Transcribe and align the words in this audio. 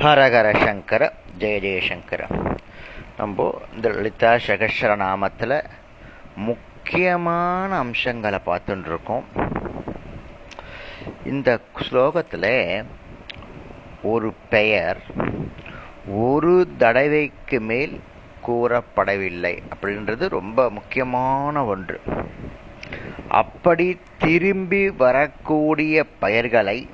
ஹரஹர 0.00 0.48
சங்கர 0.64 1.02
ஜெய 1.38 1.56
ஜெயசங்கர. 1.64 2.22
நம்ம 3.18 3.60
இந்த 3.74 3.88
லலிதா 3.88 4.30
சகஸ்ர 4.46 4.94
நாமத்தில் 5.02 5.54
முக்கியமான 6.36 7.76
அம்சங்களை 7.76 8.38
பார்த்துட்டு 8.46 8.86
இருக்கோம் 8.86 9.24
இந்த 11.24 11.60
ஸ்லோகத்தில் 11.82 12.84
ஒரு 14.02 14.32
பெயர் 14.48 15.00
ஒரு 16.06 16.68
தடவைக்கு 16.78 17.60
மேல் 17.60 18.00
கூறப்படவில்லை 18.46 19.54
அப்படின்றது 19.74 20.28
ரொம்ப 20.38 20.70
முக்கியமான 20.70 21.64
ஒன்று. 21.64 22.00
அப்படி 23.28 23.98
திரும்பி 24.18 24.90
வரக்கூடிய 24.90 26.04
பெயர்களை 26.20 26.88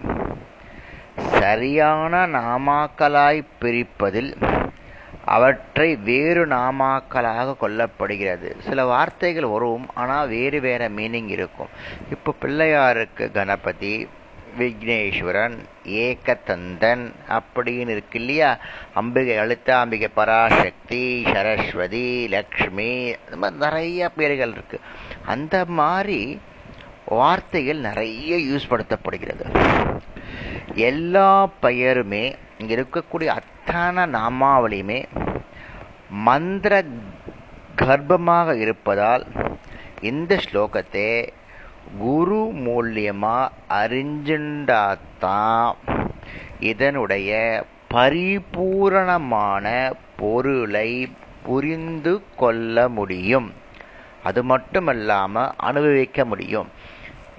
சரியான 1.49 2.15
நாமாக்களாய் 2.37 3.41
பிரிப்பதில் 3.61 4.31
அவற்றை 5.37 5.89
வேறு 6.09 6.43
நாமாக்களாக 6.47 7.55
கொள்ளப்படுகிறது. 7.63 8.49
சில 8.67 8.85
வார்த்தைகள் 8.93 9.47
வரும் 9.55 9.87
ஆனால் 9.95 10.29
வேறு 10.29 10.59
வேற 10.67 10.83
மீனிங் 10.89 11.31
இருக்கும். 11.37 11.73
இப்போ 12.11 12.31
பிள்ளையாருக்கு 12.43 13.27
கணபதி 13.33 13.93
விக்னேஸ்வரன் 14.59 15.57
ஏகதந்தன் 16.05 17.05
அப்படின்னு 17.37 17.93
இருக்கு 17.97 18.19
இல்லையா? 18.21 18.51
அம்பிகை 18.95 19.37
அழுத்தாம்பிகை 19.39 20.09
பராசக்தி 20.15 21.05
சரஸ்வதி 21.33 22.09
லக்ஷ்மி 22.37 22.93
அந்த 23.25 23.37
மாதிரி 23.37 23.61
நிறைய 23.67 24.11
பேர்கள் 24.19 24.55
இருக்கு. 24.57 24.81
அந்த 25.27 25.65
மாதிரி 25.81 26.21
வார்த்தைகள் 27.21 27.87
நிறைய 27.89 28.37
யூஸ் 28.49 28.71
படுத்தப்படுகிறது. 28.73 29.45
எல்லா 30.75 31.49
பெயருமே 31.63 32.35
இங்கே 32.59 32.77
இருக்கக்கூடிய 32.77 33.27
அத்தனை 33.27 34.05
நாமாவளியுமே 34.05 35.05
மந்திர 36.09 36.85
கர்ப்பமாக 37.77 38.55
இருப்பதால் 38.55 39.27
இந்த 40.01 40.35
ஸ்லோகத்தை 40.35 41.29
குரு 41.99 42.37
மூலியமாக 42.37 43.51
அறிஞ்சுண்டாத்தான் 43.69 45.75
இதனுடைய 46.61 47.65
பரிபூரணமான 47.89 49.93
பொருளை 50.17 51.13
புரிந்து 51.43 52.23
கொள்ள 52.37 52.89
முடியும். 52.89 53.53
அது 54.23 54.45
மட்டுமல்லாமல் 54.45 55.53
அனுபவிக்க 55.57 56.25
முடியும். 56.25 56.69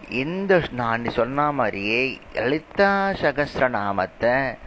இந்த 0.09 0.61
நான் 0.71 1.05
சொன்ன 1.05 1.51
மாதிரியே 1.51 2.19
லலிதா 2.33 3.09
சகசிரநாமத்தை 3.09 4.57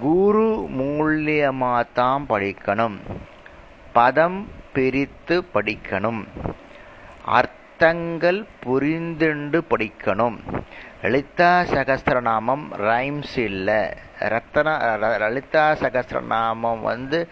குரு 0.00 0.68
மூலியமா 0.78 1.86
தான் 1.92 2.26
படிக்கணும். 2.28 2.96
பதம் 3.92 4.48
பிரித்து 4.72 5.44
படிக்கணும். 5.54 6.24
அர்த்தங்கள் 7.24 8.46
புரிந்துண்டு 8.66 9.60
படிக்கணும். 9.70 10.64
லலிதா 11.02 11.60
சகசிரநாமம் 11.60 12.64
ரைம்ஸ் 12.72 13.38
இல்லை. 13.38 13.84
ரத்தன 14.18 14.98
லலிதா 15.18 15.72
சகசிரநாமம் 15.72 16.80
வந்து 16.80 17.28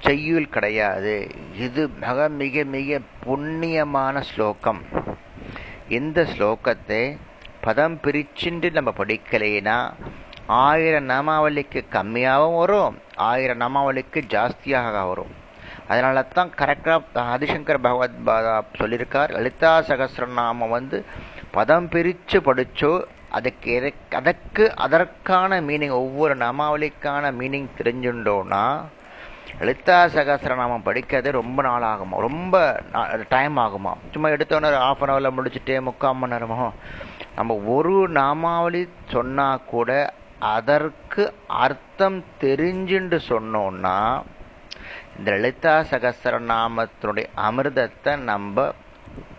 செய்யுள் 0.00 0.48
கிடையாது. 0.48 1.28
இது 1.58 1.88
மிக 1.88 2.28
மிக 2.28 2.64
மிக 2.64 2.98
புண்ணியமான 3.26 4.20
ஸ்லோகம். 4.20 5.03
இந்த 5.88 6.24
ஸ்லோகத்தை 6.24 7.18
பதம் 7.60 8.00
பிரிச்சுட்டு 8.02 8.72
நம்ம 8.72 8.92
படிக்கலைன்னா 8.96 9.78
ஆயிரம் 10.46 11.08
நாமாவளிக்கு 11.10 11.84
கம்மியாகவும் 11.92 12.58
வரும் 12.58 12.96
ஆயிரம் 13.16 13.60
நாமாவளிக்கு 13.60 14.22
ஜாஸ்தியாக 14.28 15.06
வரும். 15.06 15.32
அதனால 15.88 16.22
தான் 16.22 16.50
கரெக்டாக 16.56 17.02
ஆதிசங்கர் 17.14 17.80
பகவத் 17.80 18.26
பாதா 18.26 18.62
சொல்லியிருக்கார் 18.78 19.30
லலிதா 19.30 19.82
சகசிரநாமம் 19.88 20.68
வந்து 20.68 21.04
பதம் 21.52 21.88
பிரித்து 21.88 22.40
படித்தோ 22.40 23.04
அதுக்கு 23.30 23.94
அதற்கு 24.10 24.74
அதற்கான 24.74 25.60
மீனிங் 25.60 25.90
ஒவ்வொரு 25.90 26.34
நாமாவளிக்கான 26.36 27.32
மீனிங் 27.32 27.68
தெரிஞ்சுட்டோன்னா 27.78 28.64
லலிதா 29.58 30.04
சகசிரநாமம் 30.04 30.84
படிக்கிறது 30.84 31.30
ரொம்ப 31.30 31.62
நாள் 31.62 31.82
ஆகுமா 31.82 32.18
ரொம்ப 32.18 32.82
டைம் 33.28 33.56
ஆகுமா? 33.56 33.92
சும்மா 34.10 34.28
எடுத்தோன்னே 34.28 34.74
ஆஃப் 34.74 35.02
அன் 35.02 35.08
ஹவரில் 35.08 35.36
முடிச்சுட்டு 35.36 35.82
முக்கால் 35.82 36.14
மணி 36.14 36.34
நேரமோ? 36.34 36.70
நம்ம 37.34 37.54
ஒரு 37.54 38.08
நாமாவளி 38.08 38.88
சொன்னால் 39.08 39.64
கூட 39.64 40.12
அதற்கு 40.38 41.34
அர்த்தம் 41.46 42.24
தெரிஞ்சுண்டு 42.40 43.20
சொன்னோம்னா 43.28 44.22
இந்த 45.18 45.30
லலிதா 45.30 45.80
சகசிரநாமத்தினுடைய 45.80 47.26
அமிர்தத்தை 47.36 48.18
நம்ம 48.18 48.72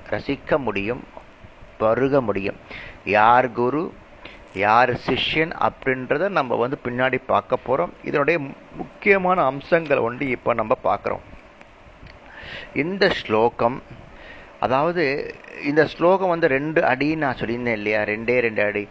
ரசிக்க 0.10 0.58
முடியும் 0.58 1.04
பருக 1.78 2.22
முடியும். 2.22 2.56
யார் 3.06 3.52
குரு? 3.52 3.94
யார் 4.56 4.92
சிஷ்யன் 5.06 5.54
அப்படின்றத 5.68 6.30
நம்ம 6.30 6.56
வந்து 6.56 6.78
பின்னாடி 6.84 7.18
பார்க்க 7.26 7.58
போகிறோம் 7.58 7.94
இதனுடைய 8.04 8.40
முக்கியமான 8.76 9.44
அம்சங்கள் 9.44 9.98
ஒன்று 9.98 10.30
இப்போ 10.30 10.54
நம்ம 10.54 10.78
பார்க்குறோம். 10.84 11.24
இந்த 12.74 13.10
ஸ்லோகம் 13.10 13.84
அதாவது 14.60 15.36
இந்த 15.64 15.86
ஸ்லோகம் 15.86 16.30
வந்து 16.30 16.48
ரெண்டு 16.48 16.82
அடின்னு 16.82 17.16
நான் 17.16 17.36
சொல்லியிருந்தேன் 17.36 17.78
இல்லையா? 17.80 18.02
ரெண்டே 18.02 18.40
ரெண்டு 18.40 18.64
அடி. 18.66 18.88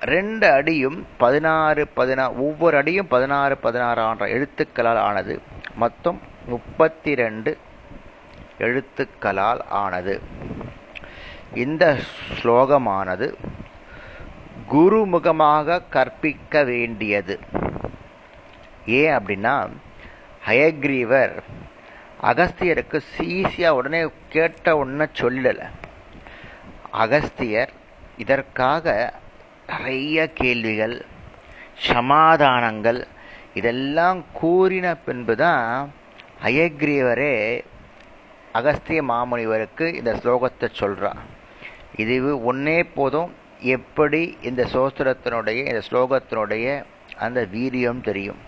ரெண்டு 0.00 0.46
அடியும் 0.52 1.06
பதினாறு 1.18 1.88
பதினா 1.96 2.24
ஒவ்வொரு 2.36 2.76
அடியும் 2.76 3.08
பதினாறு 3.08 3.56
பதினாறு 3.56 4.02
ஆன்ற 4.02 4.26
எழுத்துக்களால் 4.26 5.02
ஆனது. 5.08 5.40
மொத்தம் 5.74 6.20
முப்பத்தி 6.46 7.14
ரெண்டு 7.14 7.58
எழுத்துக்களால் 8.58 9.62
ஆனது. 9.68 10.22
இந்த 11.54 11.96
ஸ்லோகமானது 12.38 13.34
குருமுகமாக 14.72 15.82
கற்பிக்க 15.94 16.62
வேண்டியது. 16.64 17.34
ஏன் 19.00 19.14
அப்படின்னா 19.16 19.54
ஹயக்ரீவர் 20.46 21.34
அகஸ்தியருக்கு 22.30 22.98
ஈஸியாக 23.36 23.78
உடனே 23.78 24.00
கேட்ட 24.34 24.76
உடனே 24.76 25.06
சொல்லல. 25.20 25.60
அகஸ்தியர் 27.02 27.72
இதற்காக 28.22 28.94
நிறைய 29.66 30.16
கேள்விகள் 30.40 30.96
சமாதானங்கள் 31.90 33.00
இதெல்லாம் 33.58 34.20
கூறின 34.40 34.86
பின்புதான் 35.06 35.66
அயக்ரீவரே 36.48 37.34
அகஸ்திய 38.58 39.00
மாமுனிவருக்கு 39.10 39.86
இந்த 39.98 40.12
ஸ்லோகத்தை 40.22 40.68
சொல்றார் 40.80 41.22
இது 42.02 42.14
ஒன்னே 42.52 42.78
போதும் 42.94 43.30
எப்படி 43.62 44.38
இந்த 44.42 44.62
சோஸ்திரத்தினுடைய 44.72 45.56
இந்த 45.56 45.82
ஸ்லோகத்தினுடைய 45.90 46.84
அந்த 47.18 47.46
வீரியம் 47.52 48.00
தெரியும்? 48.00 48.40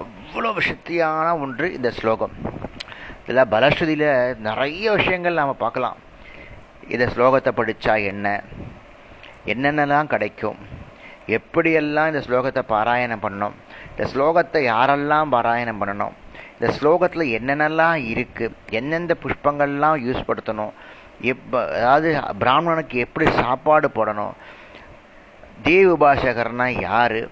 அவ்வளோ 0.00 0.50
சக்தியான 0.70 1.40
ஒன்று 1.40 1.72
இந்த 1.72 1.90
ஸ்லோகம். 1.90 2.34
இதில் 3.26 3.50
பலஸ்ருதியில் 3.50 4.36
நிறைய 4.36 4.92
விஷயங்கள் 4.92 5.34
நாம் 5.34 5.56
பார்க்கலாம். 5.56 5.96
இந்த 6.88 7.06
ஸ்லோகத்தை 7.06 7.52
படித்தா 7.56 8.04
என்ன? 8.04 8.44
என்னென்னலாம் 9.46 10.06
கிடைக்கும்? 10.06 10.58
எப்படியெல்லாம் 11.26 12.10
இந்த 12.12 12.22
ஸ்லோகத்தை 12.26 12.62
பாராயணம் 12.68 13.22
பண்ணணும்? 13.22 13.54
இந்த 13.90 14.04
ஸ்லோகத்தை 14.12 14.62
யாரெல்லாம் 14.72 15.32
பாராயணம் 15.34 15.80
பண்ணணும்? 15.80 16.14
இந்த 16.60 16.74
ஸ்லோகத்தில் 16.78 17.32
என்னென்னலாம் 17.38 17.98
இருக்குது 18.12 18.54
எந்தெந்த 18.70 19.16
புஷ்பங்கள்லாம் 19.22 19.96
யூஸ் 20.06 20.26
படுத்தணும்? 20.28 20.72
எப்ப 21.20 21.62
அதாவது 21.76 22.20
பிராமணனுக்கு 22.38 22.98
எப்படி 22.98 23.30
சாப்பாடு 23.30 23.88
போடணும்? 23.88 24.34
தேவ 25.62 25.88
உபாசகர்னா 25.96 26.80
யாரு? 26.80 27.28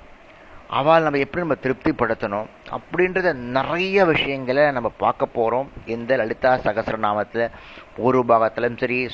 அவள் 0.69 1.03
நம்ம 1.03 1.19
எப்படி 1.19 1.44
நம்ம 1.44 1.56
திருப்திப்படுத்தணும்? 1.62 2.46
அப்படின்றத 2.76 3.32
நிறைய 3.32 4.05
விஷயங்களை 4.05 4.70
நம்ம 4.70 4.88
பார்க்க 4.99 5.26
போகிறோம் 5.26 5.69
இந்த 5.87 6.17
லலிதா 6.17 6.52
சகசரநாமத்தில் 6.67 7.55
பூர்வ 7.96 8.23
பாகத்திலையும் 8.31 8.81
சரி 8.82 9.08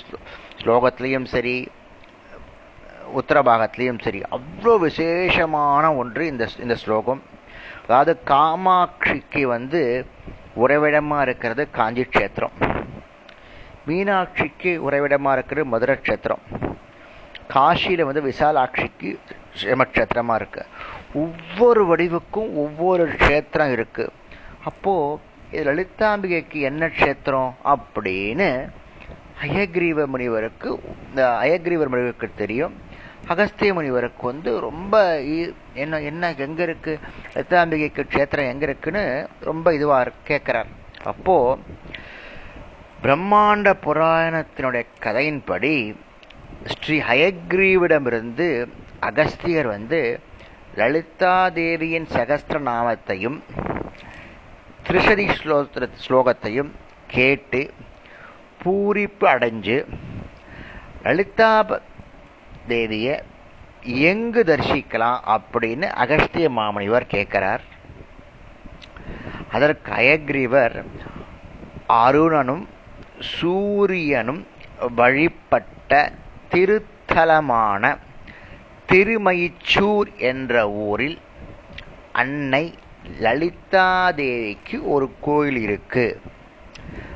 ஸ்லோகத்திலையும் 0.61 1.25
சரி 1.25 1.69
உத்தரபாகத்திலையும் 3.21 4.03
சரி 4.05 4.23
அவ்வளோ 4.37 4.79
விசேஷமான 4.79 5.95
ஒன்று 5.95 6.27
இந்த 6.27 6.49
இந்த 6.59 6.75
ஸ்லோகம். 6.75 7.23
அதாவது 7.87 8.21
காமாட்சிக்கு 8.31 9.43
வந்து 9.43 10.07
உறைவிடமாக 10.55 11.23
இருக்கிறது 11.23 11.71
காஞ்சி 11.71 12.03
க்ஷேத்திரம் 12.03 12.78
மீனாட்சிக்கு 13.89 14.73
உறைவிடமாக 14.87 15.37
இருக்கிறது 15.37 15.73
மதுரை 15.75 15.97
க்ஷேத்திரம். 16.01 16.43
காசியில் 17.55 18.09
வந்து 18.09 18.23
விசாலாட்சிக்கு 18.31 19.11
சிவக்ஷேத்திரமாக 19.61 20.39
இருக்கு. 20.41 20.63
ஒவ்வொரு 21.23 21.83
வடிவுக்கும் 21.91 22.51
ஒவ்வொரு 22.65 23.05
க்ஷேத்திரம் 23.21 23.73
இருக்குது 23.77 24.15
அப்போது 24.71 25.21
இது 25.53 25.63
லலிதாம்பிகைக்கு 25.69 26.59
என்ன 26.71 26.87
க்ஷேத்திரம் 26.99 27.53
அப்படின்னு 27.75 28.49
அயக்ரீவ 29.47 30.05
முனிவருக்கு 30.13 30.69
இந்த 31.09 31.23
அயக்ரீவர் 31.45 31.91
முனிவருக்கு 31.93 32.29
தெரியும். 32.43 32.75
அகஸ்திய 33.33 33.71
முனிவருக்கு 33.77 34.25
வந்து 34.31 34.51
ரொம்ப 34.67 34.95
என்ன 35.83 36.01
என்ன 36.11 36.31
எங்கே 36.47 36.63
இருக்குது 36.69 37.01
லலிதாம்பிகைக்கு 37.35 38.05
க்ஷேத்திரம் 38.13 38.51
எங்கே 38.53 38.67
இருக்குன்னு 38.69 39.05
ரொம்ப 39.51 39.73
இதுவாக 39.79 40.15
கேட்குறார் 40.31 40.71
அப்போது 41.13 41.61
பிரம்மாண்ட 43.03 43.69
புராணத்தினுடைய 43.85 44.85
கதையின்படி 45.03 45.75
ஸ்ரீ 46.65 46.97
ஹயக்ரீவிடமிருந்து 47.01 48.47
அகஸ்தியர் 49.01 49.67
வந்து 49.67 50.01
லலிதா 50.77 51.35
தேவியின் 51.49 52.09
சகஸ்திர 52.15 52.59
நாமத்தையும் 52.69 53.39
திரிசதி 54.87 55.27
ஸ்லோத்திர 55.39 55.89
ஸ்லோகத்தையும் 56.07 56.71
கேட்டு 57.07 57.61
பூரிப்பு 58.65 59.27
அடைஞ்சு 59.35 59.77
லலிதா 61.03 61.53
தேவியை 62.69 63.17
எங்கு 63.83 64.43
தரிசிக்கலாம் 64.43 65.21
அப்படின்னு 65.37 65.87
அகஸ்திய 66.05 66.49
மாமனிவர் 66.51 67.07
கேட்கிறார். 67.07 67.63
அதற்கு 69.53 69.93
அயக்ரீவர் 69.93 70.85
அருணனும் 71.89 72.65
சூரியனும் 73.21 74.47
வழிபட்ட 74.95 76.13
திருத்தலமான 76.51 77.97
திருமயிச்சூர் 78.93 80.17
என்ற 80.17 80.71
ஊரில் 80.71 81.19
அன்னை 82.13 82.75
லலிதாதேவிக்கு 83.21 84.83
ஒரு 84.83 85.15
கோயில் 85.21 85.57
இருக்கு. 85.57 86.21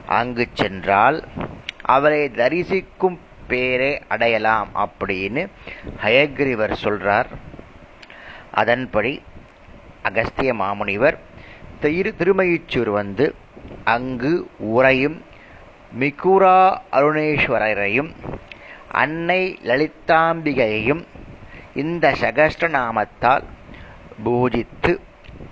அங்கு 0.07 0.49
சென்றால் 0.53 1.25
அவரை 1.83 2.31
தரிசிக்கும் 2.31 3.19
பேரை 3.47 4.03
அடையலாம் 4.09 4.69
அப்படின்னு 4.75 5.49
ஹயக்ரீவர் 6.03 6.77
சொல்றார். 6.83 7.27
அதன்படி 8.51 9.23
அகஸ்திய 10.03 10.55
மாமுனிவர் 10.55 11.19
திரு 11.81 12.15
திருமயிச்சூர் 12.19 12.91
வந்து 12.91 13.35
அங்கு 13.85 14.51
உறையும் 14.59 15.23
மிகுரா 16.01 16.59
அருணேஸ்வரரையும் 16.93 18.11
அன்னை 18.93 19.59
லலிதாம்பிகையையும் 19.63 21.03
இந்த 21.75 22.15
சகஸ்ர 22.21 22.69
நாமத்தால் 22.77 23.45
பூஜித்து 24.25 24.93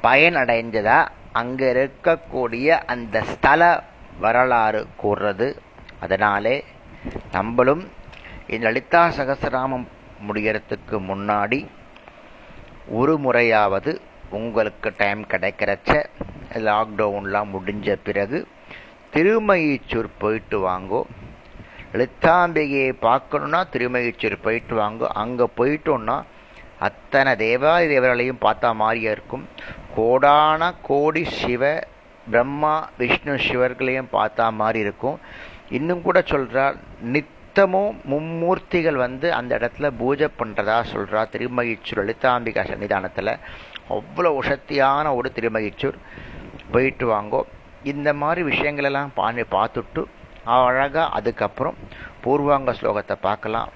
பயனடைஞ்சதா 0.03 0.99
அங்க 1.33 1.61
இருக்கக்கூடிய 1.73 2.69
அந்த 2.87 3.23
ஸ்தல 3.23 3.83
வரலாறு 4.21 4.87
கூறுறது. 5.03 5.49
அதனாலே 6.01 6.65
நம்மளும் 7.33 7.83
இந்த 8.47 8.71
லலிதா 8.71 9.03
சகஸ்ரநாமம் 9.09 9.87
முடிகிறதுக்கு 10.29 10.97
முன்னாடி 11.11 11.67
ஒரு 12.89 13.19
முறையாவது 13.19 14.01
உங்களுக்கு 14.31 14.93
டைம் 14.97 15.23
கிடைக்கிறச்ச 15.27 16.05
லாக்டவுன்லாம் 16.55 17.51
முடிஞ்ச 17.55 17.97
பிறகு 18.05 18.47
திருமயிச்சூர் 19.15 20.09
போயிட்டு 20.19 20.59
வாங்கோ. 20.69 21.03
லலிதாம்பிகையை 21.93 22.91
பார்க்கணுன்னா 23.03 23.61
திருமயிச்சூர் 23.73 24.37
போயிட்டு 24.43 24.77
வாங்கோ. 24.77 25.07
அங்கே 25.23 25.47
போயிட்டோன்னா 25.57 26.23
அத்தனை 26.79 27.37
தேவாதி 27.37 27.87
தேவர்களையும் 27.87 28.43
பார்த்தா 28.43 28.75
மாதிரியா 28.75 29.11
இருக்கும். 29.11 29.49
கோடான 29.97 30.75
கோடி 30.83 31.25
சிவ 31.25 31.83
பிரம்மா 32.31 32.89
விஷ்ணு 32.99 33.35
சிவர்களையும் 33.35 34.13
பார்த்தா 34.13 34.53
மாதிரி 34.53 34.79
இருக்கும். 34.79 35.19
இன்னும் 35.71 36.03
கூட 36.03 36.19
சொல்றார் 36.21 36.77
நித்தமும் 37.01 38.01
மும்மூர்த்திகள் 38.11 38.99
வந்து 39.07 39.33
அந்த 39.33 39.59
இடத்துல 39.59 39.91
பூஜை 39.99 40.29
பண்றதா 40.39 40.85
சொல்றா 40.93 41.23
திருமகிச்சூர் 41.35 42.03
லலிதாம்பிகா 42.03 42.65
சன்னிதானத்துல. 42.71 43.39
அவ்வளவு 43.89 44.43
சக்தியான 44.43 45.15
ஒரு 45.15 45.33
திருமகிச்சூர் 45.35 45.99
போயிட்டு 46.71 47.07
வாங்கோ. 47.07 47.43
இந்த 47.83 48.13
மாதிரி 48.13 48.41
விஷயங்களெல்லாம் 48.51 49.11
பாண்டி 49.15 49.45
பார்த்துட்டு 49.57 50.03
அழகாக 50.45 51.07
அதுக்கப்புறம் 51.19 51.77
பூர்வாங்க 52.25 52.73
ஸ்லோகத்தை 52.81 53.17
பார்க்கலாம். 53.21 53.71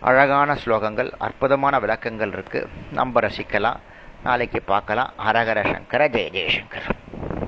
அழகான 0.00 0.54
ஸ்லோகங்கள் 0.54 1.10
அற்புதமான 1.18 1.78
விளக்கங்கள் 1.78 2.32
இருக்குது 2.36 2.68
நம்ம 2.90 3.20
ரசிக்கலாம். 3.20 3.80
நாளைக்கு 4.22 4.62
பார்க்கலாம். 4.62 5.12
ஹரஹர 5.26 5.60
சங்கர 5.72 6.08
ஜெய 6.08 6.28
ஜெயசங்கர் 6.36 6.88